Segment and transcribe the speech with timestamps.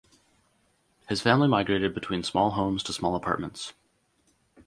[1.07, 3.73] His family migrated between small homes to small apartments.